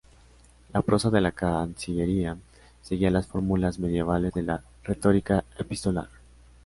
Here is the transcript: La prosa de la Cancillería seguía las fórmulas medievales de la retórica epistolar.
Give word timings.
La 0.73 0.81
prosa 0.81 1.11
de 1.11 1.21
la 1.21 1.31
Cancillería 1.31 2.35
seguía 2.81 3.11
las 3.11 3.27
fórmulas 3.27 3.77
medievales 3.77 4.33
de 4.33 4.41
la 4.41 4.63
retórica 4.83 5.43
epistolar. 5.59 6.09